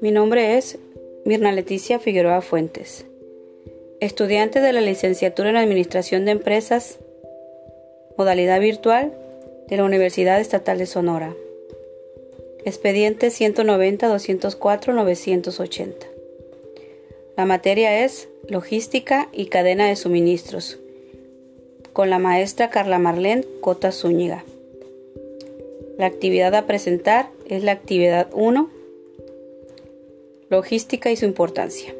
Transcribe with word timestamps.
Mi 0.00 0.10
nombre 0.10 0.56
es 0.58 0.78
Mirna 1.24 1.52
Leticia 1.52 1.98
Figueroa 1.98 2.40
Fuentes, 2.40 3.04
estudiante 4.00 4.60
de 4.60 4.72
la 4.72 4.80
licenciatura 4.80 5.50
en 5.50 5.56
Administración 5.56 6.24
de 6.24 6.30
Empresas, 6.32 6.98
modalidad 8.18 8.58
virtual 8.60 9.12
de 9.68 9.76
la 9.76 9.84
Universidad 9.84 10.40
Estatal 10.40 10.78
de 10.78 10.86
Sonora. 10.86 11.34
Expediente 12.64 13.28
190-204-980. 13.28 15.94
La 17.36 17.44
materia 17.44 18.04
es 18.04 18.28
Logística 18.48 19.28
y 19.32 19.46
Cadena 19.46 19.86
de 19.86 19.94
Suministros, 19.96 20.81
con 21.92 22.10
la 22.10 22.18
maestra 22.18 22.70
Carla 22.70 22.98
Marlene 22.98 23.44
Cota 23.60 23.92
Zúñiga. 23.92 24.44
La 25.98 26.06
actividad 26.06 26.54
a 26.54 26.66
presentar 26.66 27.28
es 27.48 27.64
la 27.64 27.72
actividad 27.72 28.28
1 28.32 28.70
Logística 30.48 31.10
y 31.10 31.16
su 31.16 31.24
importancia. 31.24 31.94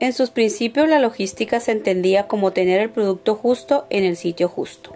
En 0.00 0.12
sus 0.12 0.30
principios 0.30 0.88
la 0.88 0.98
logística 0.98 1.60
se 1.60 1.72
entendía 1.72 2.26
como 2.26 2.52
tener 2.52 2.80
el 2.80 2.90
producto 2.90 3.34
justo 3.34 3.86
en 3.90 4.04
el 4.04 4.16
sitio 4.16 4.48
justo 4.48 4.92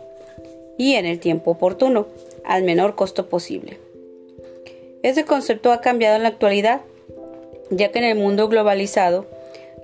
y 0.78 0.94
en 0.94 1.06
el 1.06 1.20
tiempo 1.20 1.52
oportuno, 1.52 2.06
al 2.44 2.62
menor 2.62 2.94
costo 2.94 3.28
posible. 3.28 3.78
Ese 5.02 5.24
concepto 5.24 5.72
ha 5.72 5.80
cambiado 5.80 6.16
en 6.16 6.22
la 6.22 6.28
actualidad, 6.28 6.80
ya 7.70 7.92
que 7.92 7.98
en 7.98 8.04
el 8.04 8.18
mundo 8.18 8.48
globalizado, 8.48 9.26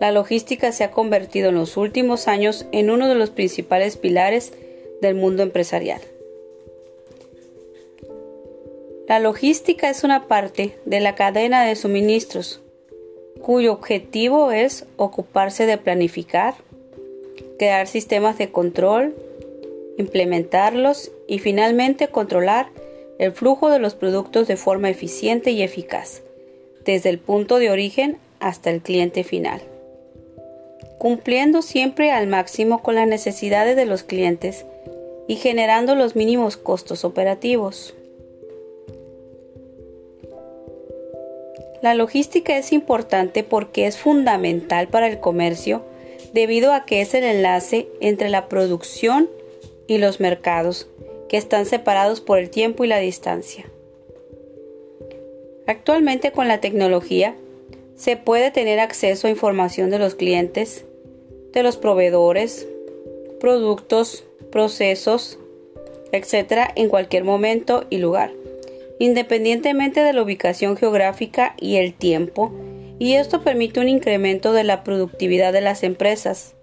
la 0.02 0.10
logística 0.10 0.72
se 0.72 0.82
ha 0.82 0.90
convertido 0.90 1.50
en 1.50 1.54
los 1.54 1.76
últimos 1.76 2.26
años 2.26 2.66
en 2.72 2.90
uno 2.90 3.08
de 3.08 3.14
los 3.14 3.30
principales 3.30 3.96
pilares 3.96 4.52
del 5.00 5.14
mundo 5.14 5.44
empresarial. 5.44 6.00
La 9.06 9.20
logística 9.20 9.88
es 9.88 10.02
una 10.02 10.26
parte 10.26 10.76
de 10.86 10.98
la 10.98 11.14
cadena 11.14 11.64
de 11.64 11.76
suministros 11.76 12.62
cuyo 13.42 13.72
objetivo 13.72 14.50
es 14.50 14.86
ocuparse 14.96 15.66
de 15.66 15.78
planificar, 15.78 16.54
crear 17.56 17.86
sistemas 17.86 18.38
de 18.38 18.50
control, 18.50 19.14
implementarlos 19.98 21.12
y 21.28 21.38
finalmente 21.38 22.08
controlar 22.08 22.70
el 23.20 23.30
flujo 23.30 23.70
de 23.70 23.78
los 23.78 23.94
productos 23.94 24.48
de 24.48 24.56
forma 24.56 24.90
eficiente 24.90 25.52
y 25.52 25.62
eficaz, 25.62 26.22
desde 26.84 27.08
el 27.08 27.20
punto 27.20 27.60
de 27.60 27.70
origen 27.70 28.18
hasta 28.40 28.70
el 28.70 28.82
cliente 28.82 29.22
final, 29.22 29.62
cumpliendo 31.02 31.62
siempre 31.62 32.12
al 32.12 32.28
máximo 32.28 32.80
con 32.80 32.94
las 32.94 33.08
necesidades 33.08 33.74
de 33.74 33.86
los 33.86 34.04
clientes 34.04 34.66
y 35.26 35.34
generando 35.34 35.96
los 35.96 36.14
mínimos 36.14 36.56
costos 36.56 37.04
operativos. 37.04 37.92
La 41.82 41.94
logística 41.94 42.56
es 42.56 42.72
importante 42.72 43.42
porque 43.42 43.88
es 43.88 43.98
fundamental 43.98 44.86
para 44.86 45.08
el 45.08 45.18
comercio 45.18 45.82
debido 46.34 46.72
a 46.72 46.84
que 46.84 47.00
es 47.00 47.14
el 47.14 47.24
enlace 47.24 47.88
entre 48.00 48.28
la 48.28 48.48
producción 48.48 49.28
y 49.88 49.98
los 49.98 50.20
mercados, 50.20 50.86
que 51.28 51.36
están 51.36 51.66
separados 51.66 52.20
por 52.20 52.38
el 52.38 52.48
tiempo 52.48 52.84
y 52.84 52.86
la 52.86 52.98
distancia. 52.98 53.68
Actualmente 55.66 56.30
con 56.30 56.46
la 56.46 56.60
tecnología 56.60 57.34
se 57.96 58.16
puede 58.16 58.52
tener 58.52 58.78
acceso 58.78 59.26
a 59.26 59.30
información 59.30 59.90
de 59.90 59.98
los 59.98 60.14
clientes, 60.14 60.84
de 61.52 61.62
los 61.62 61.76
proveedores, 61.76 62.66
productos, 63.40 64.24
procesos, 64.50 65.38
etc. 66.12 66.70
en 66.76 66.88
cualquier 66.88 67.24
momento 67.24 67.84
y 67.90 67.98
lugar 67.98 68.32
independientemente 69.02 70.00
de 70.00 70.12
la 70.12 70.22
ubicación 70.22 70.76
geográfica 70.76 71.56
y 71.58 71.74
el 71.74 71.92
tiempo, 71.92 72.52
y 73.00 73.14
esto 73.14 73.42
permite 73.42 73.80
un 73.80 73.88
incremento 73.88 74.52
de 74.52 74.62
la 74.62 74.84
productividad 74.84 75.52
de 75.52 75.60
las 75.60 75.82
empresas 75.82 76.54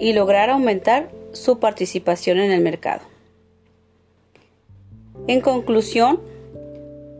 y 0.00 0.14
lograr 0.14 0.48
aumentar 0.48 1.10
su 1.32 1.58
participación 1.58 2.38
en 2.38 2.50
el 2.50 2.62
mercado. 2.62 3.02
En 5.26 5.42
conclusión, 5.42 6.18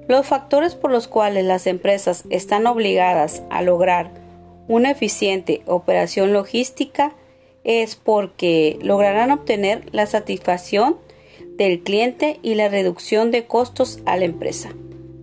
los 0.08 0.26
factores 0.26 0.75
por 0.75 0.91
los 0.91 1.06
cuales 1.06 1.44
las 1.44 1.66
empresas 1.66 2.25
están 2.31 2.66
obligadas 2.66 3.43
a 3.50 3.60
lograr 3.60 4.10
una 4.69 4.91
eficiente 4.91 5.62
operación 5.66 6.32
logística 6.32 7.15
es 7.65 7.97
porque 7.97 8.78
lograrán 8.82 9.31
obtener 9.31 9.84
la 9.93 10.06
satisfacción 10.06 10.97
del 11.56 11.82
cliente 11.82 12.38
y 12.43 12.54
la 12.54 12.69
reducción 12.69 13.31
de 13.31 13.47
costos 13.47 14.00
a 14.05 14.16
la 14.16 14.25
empresa, 14.25 14.71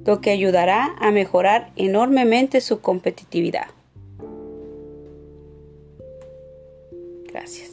lo 0.05 0.19
que 0.19 0.31
ayudará 0.31 0.95
a 0.99 1.11
mejorar 1.11 1.71
enormemente 1.75 2.59
su 2.59 2.81
competitividad. 2.81 3.67
Gracias. 7.31 7.71